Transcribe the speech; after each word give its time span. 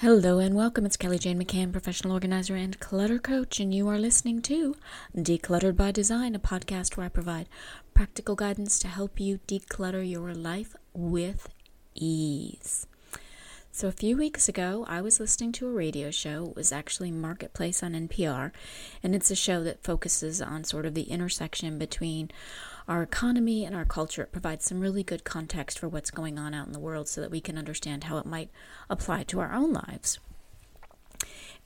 Hello 0.00 0.38
and 0.38 0.54
welcome. 0.54 0.86
It's 0.86 0.96
Kelly 0.96 1.18
Jayne 1.18 1.38
McCann, 1.38 1.72
professional 1.72 2.14
organizer 2.14 2.56
and 2.56 2.80
clutter 2.80 3.18
coach, 3.18 3.60
and 3.60 3.74
you 3.74 3.86
are 3.86 3.98
listening 3.98 4.40
to 4.40 4.74
Decluttered 5.14 5.76
by 5.76 5.90
Design, 5.90 6.34
a 6.34 6.38
podcast 6.38 6.96
where 6.96 7.04
I 7.04 7.10
provide 7.10 7.50
practical 7.92 8.34
guidance 8.34 8.78
to 8.78 8.88
help 8.88 9.20
you 9.20 9.40
declutter 9.46 10.02
your 10.10 10.32
life 10.32 10.74
with 10.94 11.50
ease. 11.94 12.86
So, 13.72 13.88
a 13.88 13.92
few 13.92 14.16
weeks 14.16 14.48
ago, 14.48 14.86
I 14.88 15.02
was 15.02 15.20
listening 15.20 15.52
to 15.52 15.68
a 15.68 15.72
radio 15.72 16.10
show. 16.10 16.46
It 16.46 16.56
was 16.56 16.72
actually 16.72 17.10
Marketplace 17.10 17.82
on 17.82 17.92
NPR, 17.92 18.52
and 19.02 19.14
it's 19.14 19.30
a 19.30 19.36
show 19.36 19.62
that 19.64 19.84
focuses 19.84 20.40
on 20.40 20.64
sort 20.64 20.86
of 20.86 20.94
the 20.94 21.10
intersection 21.10 21.78
between 21.78 22.30
our 22.88 23.02
economy 23.02 23.64
and 23.64 23.74
our 23.74 23.84
culture. 23.84 24.22
It 24.22 24.32
provides 24.32 24.64
some 24.64 24.80
really 24.80 25.02
good 25.02 25.24
context 25.24 25.78
for 25.78 25.88
what's 25.88 26.10
going 26.10 26.38
on 26.38 26.54
out 26.54 26.66
in 26.66 26.72
the 26.72 26.78
world 26.78 27.08
so 27.08 27.20
that 27.20 27.30
we 27.30 27.40
can 27.40 27.58
understand 27.58 28.04
how 28.04 28.18
it 28.18 28.26
might 28.26 28.50
apply 28.88 29.24
to 29.24 29.40
our 29.40 29.52
own 29.52 29.72
lives. 29.72 30.18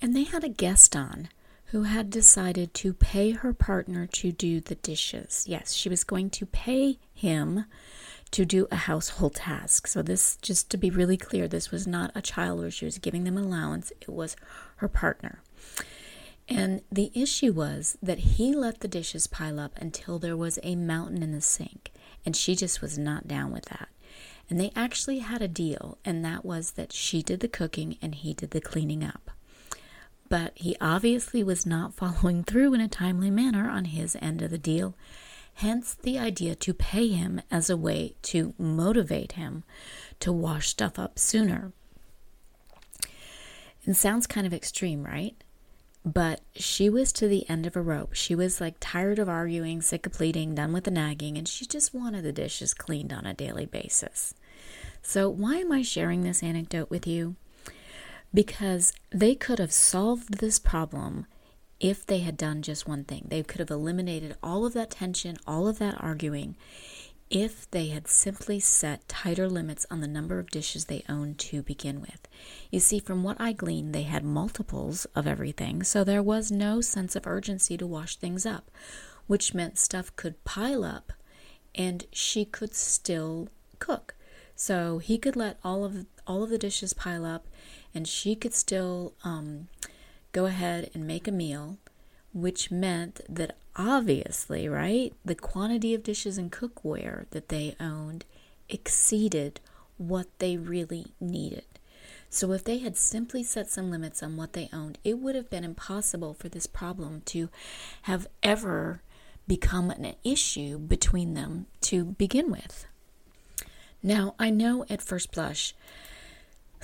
And 0.00 0.14
they 0.14 0.24
had 0.24 0.44
a 0.44 0.48
guest 0.48 0.94
on 0.96 1.28
who 1.66 1.84
had 1.84 2.10
decided 2.10 2.74
to 2.74 2.92
pay 2.92 3.32
her 3.32 3.52
partner 3.52 4.06
to 4.06 4.30
do 4.30 4.60
the 4.60 4.74
dishes. 4.76 5.44
Yes, 5.48 5.72
she 5.72 5.88
was 5.88 6.04
going 6.04 6.30
to 6.30 6.46
pay 6.46 6.98
him 7.12 7.64
to 8.30 8.44
do 8.44 8.66
a 8.70 8.76
household 8.76 9.36
task. 9.36 9.86
So, 9.86 10.02
this, 10.02 10.36
just 10.36 10.70
to 10.70 10.76
be 10.76 10.90
really 10.90 11.16
clear, 11.16 11.48
this 11.48 11.70
was 11.70 11.86
not 11.86 12.10
a 12.14 12.22
child 12.22 12.60
where 12.60 12.70
she 12.70 12.84
was 12.84 12.98
giving 12.98 13.24
them 13.24 13.36
an 13.36 13.44
allowance, 13.44 13.92
it 14.00 14.08
was 14.08 14.36
her 14.76 14.88
partner. 14.88 15.40
And 16.48 16.82
the 16.92 17.10
issue 17.14 17.52
was 17.52 17.96
that 18.02 18.18
he 18.18 18.54
let 18.54 18.80
the 18.80 18.88
dishes 18.88 19.26
pile 19.26 19.58
up 19.58 19.72
until 19.76 20.18
there 20.18 20.36
was 20.36 20.58
a 20.62 20.76
mountain 20.76 21.22
in 21.22 21.32
the 21.32 21.40
sink, 21.40 21.90
and 22.24 22.36
she 22.36 22.54
just 22.54 22.82
was 22.82 22.98
not 22.98 23.26
down 23.26 23.50
with 23.50 23.64
that. 23.66 23.88
And 24.50 24.60
they 24.60 24.70
actually 24.76 25.20
had 25.20 25.40
a 25.40 25.48
deal, 25.48 25.96
and 26.04 26.24
that 26.24 26.44
was 26.44 26.72
that 26.72 26.92
she 26.92 27.22
did 27.22 27.40
the 27.40 27.48
cooking 27.48 27.96
and 28.02 28.14
he 28.14 28.34
did 28.34 28.50
the 28.50 28.60
cleaning 28.60 29.02
up. 29.02 29.30
But 30.28 30.52
he 30.56 30.76
obviously 30.80 31.42
was 31.42 31.64
not 31.64 31.94
following 31.94 32.44
through 32.44 32.74
in 32.74 32.80
a 32.80 32.88
timely 32.88 33.30
manner 33.30 33.70
on 33.70 33.86
his 33.86 34.16
end 34.20 34.42
of 34.42 34.50
the 34.50 34.58
deal, 34.58 34.94
Hence 35.58 35.94
the 35.94 36.18
idea 36.18 36.56
to 36.56 36.74
pay 36.74 37.08
him 37.08 37.40
as 37.50 37.70
a 37.70 37.76
way 37.76 38.14
to 38.22 38.54
motivate 38.58 39.32
him 39.32 39.62
to 40.18 40.32
wash 40.32 40.68
stuff 40.68 40.98
up 40.98 41.18
sooner. 41.18 41.72
It 43.86 43.94
sounds 43.94 44.26
kind 44.26 44.46
of 44.46 44.54
extreme, 44.54 45.04
right? 45.04 45.36
But 46.04 46.40
she 46.54 46.90
was 46.90 47.12
to 47.14 47.28
the 47.28 47.48
end 47.48 47.66
of 47.66 47.76
a 47.76 47.80
rope. 47.80 48.12
She 48.12 48.34
was 48.34 48.60
like 48.60 48.76
tired 48.78 49.18
of 49.18 49.28
arguing, 49.28 49.80
sick 49.80 50.06
of 50.06 50.12
pleading, 50.12 50.54
done 50.54 50.72
with 50.72 50.84
the 50.84 50.90
nagging, 50.90 51.38
and 51.38 51.48
she 51.48 51.64
just 51.64 51.94
wanted 51.94 52.24
the 52.24 52.32
dishes 52.32 52.74
cleaned 52.74 53.12
on 53.12 53.24
a 53.24 53.32
daily 53.32 53.64
basis. 53.64 54.34
So, 55.00 55.28
why 55.30 55.56
am 55.56 55.72
I 55.72 55.82
sharing 55.82 56.22
this 56.22 56.42
anecdote 56.42 56.90
with 56.90 57.06
you? 57.06 57.36
Because 58.32 58.92
they 59.10 59.34
could 59.34 59.58
have 59.58 59.72
solved 59.72 60.38
this 60.38 60.58
problem 60.58 61.26
if 61.80 62.04
they 62.04 62.20
had 62.20 62.36
done 62.36 62.62
just 62.62 62.88
one 62.88 63.04
thing. 63.04 63.26
They 63.28 63.42
could 63.42 63.60
have 63.60 63.70
eliminated 63.70 64.36
all 64.42 64.66
of 64.66 64.72
that 64.74 64.90
tension, 64.90 65.36
all 65.46 65.68
of 65.68 65.78
that 65.78 66.02
arguing, 66.02 66.56
if 67.30 67.70
they 67.70 67.88
had 67.88 68.06
simply 68.06 68.60
set 68.60 69.08
tighter 69.08 69.48
limits 69.48 69.86
on 69.90 70.00
the 70.00 70.06
number 70.06 70.38
of 70.38 70.50
dishes 70.50 70.84
they 70.84 71.02
owned 71.08 71.38
to 71.38 71.62
begin 71.62 72.00
with. 72.00 72.28
You 72.70 72.80
see, 72.80 72.98
from 72.98 73.22
what 73.22 73.40
I 73.40 73.52
gleaned, 73.52 73.94
they 73.94 74.02
had 74.02 74.24
multiples 74.24 75.04
of 75.16 75.26
everything, 75.26 75.82
so 75.82 76.04
there 76.04 76.22
was 76.22 76.52
no 76.52 76.80
sense 76.80 77.16
of 77.16 77.26
urgency 77.26 77.76
to 77.76 77.86
wash 77.86 78.16
things 78.16 78.44
up, 78.46 78.70
which 79.26 79.54
meant 79.54 79.78
stuff 79.78 80.14
could 80.16 80.42
pile 80.44 80.84
up 80.84 81.12
and 81.74 82.06
she 82.12 82.44
could 82.44 82.74
still 82.74 83.48
cook. 83.78 84.14
So 84.56 84.98
he 84.98 85.18
could 85.18 85.36
let 85.36 85.58
all 85.64 85.84
of 85.84 86.06
all 86.26 86.42
of 86.42 86.50
the 86.50 86.58
dishes 86.58 86.94
pile 86.94 87.26
up, 87.26 87.46
and 87.94 88.08
she 88.08 88.34
could 88.34 88.54
still 88.54 89.12
um, 89.24 89.68
go 90.32 90.46
ahead 90.46 90.90
and 90.94 91.06
make 91.06 91.28
a 91.28 91.32
meal, 91.32 91.78
which 92.32 92.70
meant 92.70 93.20
that 93.28 93.56
obviously, 93.76 94.68
right, 94.68 95.12
the 95.24 95.34
quantity 95.34 95.94
of 95.94 96.02
dishes 96.02 96.38
and 96.38 96.52
cookware 96.52 97.28
that 97.30 97.48
they 97.48 97.76
owned 97.80 98.24
exceeded 98.68 99.60
what 99.96 100.26
they 100.38 100.56
really 100.56 101.06
needed. 101.20 101.64
So, 102.30 102.52
if 102.52 102.64
they 102.64 102.78
had 102.78 102.96
simply 102.96 103.42
set 103.42 103.68
some 103.70 103.90
limits 103.90 104.22
on 104.22 104.36
what 104.36 104.54
they 104.54 104.68
owned, 104.72 104.98
it 105.04 105.18
would 105.18 105.36
have 105.36 105.50
been 105.50 105.64
impossible 105.64 106.34
for 106.34 106.48
this 106.48 106.66
problem 106.66 107.22
to 107.26 107.48
have 108.02 108.26
ever 108.42 109.02
become 109.46 109.90
an 109.90 110.14
issue 110.24 110.78
between 110.78 111.34
them 111.34 111.66
to 111.82 112.04
begin 112.04 112.50
with. 112.50 112.86
Now, 114.02 114.34
I 114.38 114.50
know 114.50 114.84
at 114.90 115.00
first 115.00 115.32
blush 115.32 115.74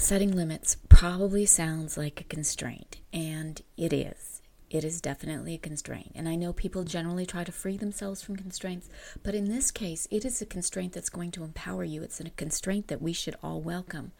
Setting 0.00 0.34
limits 0.34 0.78
probably 0.88 1.44
sounds 1.44 1.98
like 1.98 2.22
a 2.22 2.24
constraint, 2.24 2.96
and 3.12 3.60
it 3.76 3.92
is. 3.92 4.39
It 4.70 4.84
is 4.84 5.00
definitely 5.00 5.54
a 5.54 5.58
constraint. 5.58 6.12
And 6.14 6.28
I 6.28 6.36
know 6.36 6.52
people 6.52 6.84
generally 6.84 7.26
try 7.26 7.42
to 7.42 7.50
free 7.50 7.76
themselves 7.76 8.22
from 8.22 8.36
constraints, 8.36 8.88
but 9.24 9.34
in 9.34 9.48
this 9.48 9.72
case, 9.72 10.06
it 10.12 10.24
is 10.24 10.40
a 10.40 10.46
constraint 10.46 10.92
that's 10.92 11.10
going 11.10 11.32
to 11.32 11.42
empower 11.42 11.82
you. 11.82 12.04
It's 12.04 12.20
a 12.20 12.30
constraint 12.30 12.86
that 12.86 13.02
we 13.02 13.12
should 13.12 13.34
all 13.42 13.60
welcome. 13.60 14.12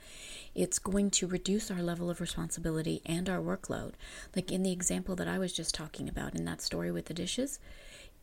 It's 0.53 0.81
going 0.81 1.13
to 1.13 1.29
reduce 1.29 1.71
our 1.71 1.83
level 1.83 2.11
of 2.11 2.21
responsibility 2.21 3.01
and 3.07 3.29
our 3.29 3.39
workload. 3.39 3.93
Like 4.35 4.51
in 4.51 4.65
the 4.65 4.73
example 4.73 5.15
that 5.17 5.29
I 5.29 5.39
was 5.39 5.53
just 5.53 5.73
talking 5.73 6.09
about 6.09 6.35
in 6.35 6.45
that 6.47 6.63
story 6.63 6.91
with 6.91 7.05
the 7.05 7.15
dishes, 7.15 7.61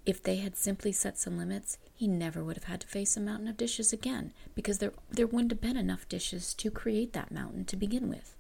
if 0.06 0.22
they 0.22 0.38
had 0.38 0.58
simply 0.58 0.92
set 0.92 1.18
some 1.18 1.38
limits, 1.38 1.78
he 1.94 2.08
never 2.08 2.44
would 2.44 2.58
have 2.58 2.66
had 2.66 2.82
to 2.82 2.88
face 2.88 3.16
a 3.16 3.22
mountain 3.22 3.48
of 3.48 3.56
dishes 3.56 3.94
again 3.94 4.34
because 4.54 4.80
there, 4.80 4.92
there 5.10 5.28
wouldn't 5.28 5.52
have 5.52 5.62
been 5.62 5.78
enough 5.78 6.10
dishes 6.10 6.54
to 6.56 6.72
create 6.72 7.14
that 7.14 7.32
mountain 7.32 7.64
to 7.66 7.78
begin 7.78 8.10
with. 8.10 8.36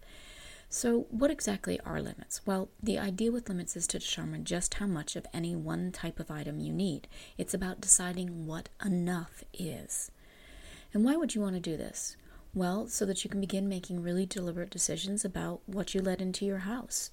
So, 0.69 1.07
what 1.09 1.31
exactly 1.31 1.79
are 1.85 2.01
limits? 2.01 2.41
Well, 2.45 2.69
the 2.83 3.00
idea 3.00 3.31
with 3.31 3.47
limits 3.47 3.78
is 3.78 3.88
to 3.88 4.00
determine 4.00 4.44
just 4.44 4.75
how 4.75 4.88
much 4.88 5.16
of 5.16 5.25
any 5.33 5.55
one 5.55 5.91
type 5.94 6.19
of 6.19 6.29
item 6.29 6.59
you 6.59 6.73
need. 6.73 7.07
It's 7.38 7.53
about 7.53 7.79
deciding 7.79 8.45
what 8.45 8.67
enough 8.83 9.44
is. 9.53 10.11
And 10.94 11.05
why 11.05 11.16
would 11.16 11.35
you 11.35 11.41
want 11.41 11.55
to 11.55 11.61
do 11.61 11.78
this? 11.78 12.17
Well, 12.53 12.88
so 12.88 13.05
that 13.05 13.23
you 13.23 13.29
can 13.29 13.39
begin 13.39 13.69
making 13.69 14.01
really 14.01 14.25
deliberate 14.25 14.69
decisions 14.69 15.23
about 15.23 15.61
what 15.67 15.94
you 15.94 16.01
let 16.01 16.22
into 16.22 16.45
your 16.45 16.59
house. 16.59 17.11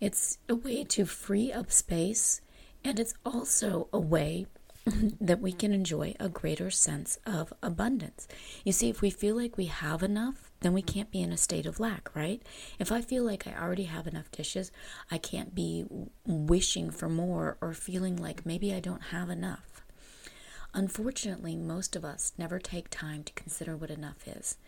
It's 0.00 0.38
a 0.48 0.54
way 0.54 0.84
to 0.84 1.06
free 1.06 1.52
up 1.52 1.72
space 1.72 2.40
and 2.84 3.00
it's 3.00 3.14
also 3.24 3.88
a 3.92 3.98
way 3.98 4.46
that 5.20 5.40
we 5.40 5.52
can 5.52 5.72
enjoy 5.72 6.14
a 6.20 6.28
greater 6.28 6.70
sense 6.70 7.18
of 7.26 7.52
abundance. 7.62 8.28
You 8.64 8.72
see, 8.72 8.88
if 8.88 9.00
we 9.00 9.10
feel 9.10 9.34
like 9.34 9.56
we 9.56 9.66
have 9.66 10.02
enough, 10.02 10.45
then 10.60 10.72
we 10.72 10.82
can't 10.82 11.10
be 11.10 11.22
in 11.22 11.32
a 11.32 11.36
state 11.36 11.66
of 11.66 11.80
lack, 11.80 12.14
right? 12.14 12.42
If 12.78 12.90
I 12.90 13.00
feel 13.00 13.24
like 13.24 13.46
I 13.46 13.54
already 13.54 13.84
have 13.84 14.06
enough 14.06 14.30
dishes, 14.30 14.70
I 15.10 15.18
can't 15.18 15.54
be 15.54 15.84
wishing 16.26 16.90
for 16.90 17.08
more 17.08 17.58
or 17.60 17.74
feeling 17.74 18.16
like 18.16 18.46
maybe 18.46 18.74
I 18.74 18.80
don't 18.80 19.04
have 19.04 19.30
enough. 19.30 19.82
Unfortunately, 20.74 21.56
most 21.56 21.96
of 21.96 22.04
us 22.04 22.32
never 22.36 22.58
take 22.58 22.90
time 22.90 23.22
to 23.24 23.32
consider 23.32 23.76
what 23.76 23.90
enough 23.90 24.28
is. 24.28 24.58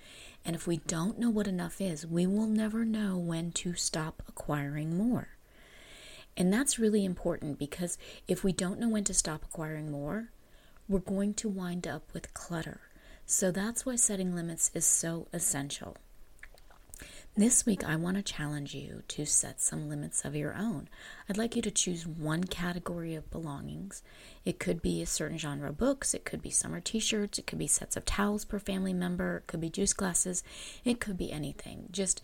And 0.44 0.56
if 0.56 0.66
we 0.66 0.78
don't 0.78 1.18
know 1.18 1.28
what 1.28 1.46
enough 1.46 1.80
is, 1.80 2.06
we 2.06 2.26
will 2.26 2.46
never 2.46 2.84
know 2.84 3.18
when 3.18 3.52
to 3.52 3.74
stop 3.74 4.22
acquiring 4.26 4.96
more. 4.96 5.28
And 6.34 6.52
that's 6.52 6.78
really 6.78 7.04
important 7.04 7.58
because 7.58 7.98
if 8.26 8.44
we 8.44 8.52
don't 8.52 8.78
know 8.78 8.88
when 8.88 9.04
to 9.04 9.12
stop 9.12 9.44
acquiring 9.44 9.90
more, 9.90 10.30
we're 10.88 11.00
going 11.00 11.34
to 11.34 11.48
wind 11.48 11.86
up 11.86 12.04
with 12.14 12.32
clutter. 12.32 12.80
So 13.30 13.50
that's 13.50 13.84
why 13.84 13.96
setting 13.96 14.34
limits 14.34 14.70
is 14.72 14.86
so 14.86 15.28
essential. 15.34 15.98
This 17.36 17.66
week, 17.66 17.84
I 17.86 17.94
want 17.94 18.16
to 18.16 18.22
challenge 18.22 18.74
you 18.74 19.02
to 19.08 19.26
set 19.26 19.60
some 19.60 19.86
limits 19.86 20.24
of 20.24 20.34
your 20.34 20.54
own. 20.56 20.88
I'd 21.28 21.36
like 21.36 21.54
you 21.54 21.60
to 21.60 21.70
choose 21.70 22.06
one 22.06 22.44
category 22.44 23.14
of 23.14 23.30
belongings. 23.30 24.02
It 24.46 24.58
could 24.58 24.80
be 24.80 25.02
a 25.02 25.06
certain 25.06 25.36
genre 25.36 25.68
of 25.68 25.76
books, 25.76 26.14
it 26.14 26.24
could 26.24 26.40
be 26.40 26.48
summer 26.48 26.80
t 26.80 27.00
shirts, 27.00 27.38
it 27.38 27.46
could 27.46 27.58
be 27.58 27.66
sets 27.66 27.98
of 27.98 28.06
towels 28.06 28.46
per 28.46 28.58
family 28.58 28.94
member, 28.94 29.36
it 29.36 29.46
could 29.46 29.60
be 29.60 29.68
juice 29.68 29.92
glasses, 29.92 30.42
it 30.82 30.98
could 30.98 31.18
be 31.18 31.30
anything. 31.30 31.88
Just 31.90 32.22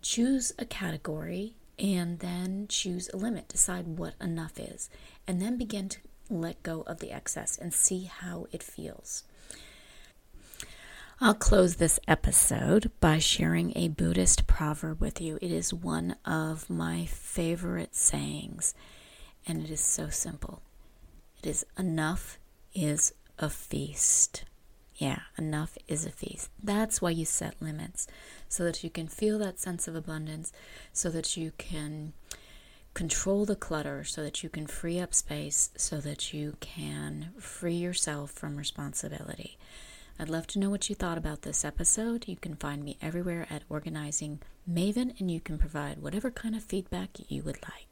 choose 0.00 0.52
a 0.60 0.64
category 0.64 1.56
and 1.76 2.20
then 2.20 2.66
choose 2.68 3.10
a 3.12 3.16
limit. 3.16 3.48
Decide 3.48 3.98
what 3.98 4.14
enough 4.20 4.60
is, 4.60 4.90
and 5.26 5.42
then 5.42 5.58
begin 5.58 5.88
to 5.88 5.98
let 6.30 6.62
go 6.62 6.82
of 6.82 7.00
the 7.00 7.10
excess 7.10 7.58
and 7.58 7.74
see 7.74 8.04
how 8.04 8.46
it 8.52 8.62
feels. 8.62 9.24
I'll 11.18 11.32
close 11.32 11.76
this 11.76 11.98
episode 12.06 12.90
by 13.00 13.18
sharing 13.18 13.72
a 13.74 13.88
Buddhist 13.88 14.46
proverb 14.46 15.00
with 15.00 15.18
you. 15.18 15.38
It 15.40 15.50
is 15.50 15.72
one 15.72 16.16
of 16.26 16.68
my 16.68 17.06
favorite 17.06 17.94
sayings, 17.94 18.74
and 19.46 19.64
it 19.64 19.70
is 19.70 19.80
so 19.80 20.10
simple. 20.10 20.60
It 21.42 21.46
is 21.46 21.64
enough 21.78 22.38
is 22.74 23.14
a 23.38 23.48
feast. 23.48 24.44
Yeah, 24.96 25.20
enough 25.38 25.78
is 25.88 26.04
a 26.04 26.10
feast. 26.10 26.50
That's 26.62 27.00
why 27.00 27.10
you 27.10 27.24
set 27.24 27.62
limits, 27.62 28.06
so 28.46 28.64
that 28.64 28.84
you 28.84 28.90
can 28.90 29.08
feel 29.08 29.38
that 29.38 29.58
sense 29.58 29.88
of 29.88 29.96
abundance, 29.96 30.52
so 30.92 31.08
that 31.08 31.34
you 31.34 31.52
can 31.56 32.12
control 32.92 33.46
the 33.46 33.56
clutter, 33.56 34.04
so 34.04 34.22
that 34.22 34.42
you 34.42 34.50
can 34.50 34.66
free 34.66 35.00
up 35.00 35.14
space, 35.14 35.70
so 35.78 35.98
that 35.98 36.34
you 36.34 36.58
can 36.60 37.30
free 37.38 37.76
yourself 37.76 38.32
from 38.32 38.58
responsibility. 38.58 39.56
I'd 40.18 40.30
love 40.30 40.46
to 40.48 40.58
know 40.58 40.70
what 40.70 40.88
you 40.88 40.94
thought 40.94 41.18
about 41.18 41.42
this 41.42 41.64
episode. 41.64 42.26
You 42.26 42.36
can 42.36 42.56
find 42.56 42.82
me 42.82 42.96
everywhere 43.02 43.46
at 43.50 43.64
Organizing 43.68 44.40
Maven, 44.70 45.18
and 45.20 45.30
you 45.30 45.40
can 45.40 45.58
provide 45.58 46.00
whatever 46.00 46.30
kind 46.30 46.56
of 46.56 46.64
feedback 46.64 47.10
you 47.28 47.42
would 47.42 47.62
like. 47.62 47.86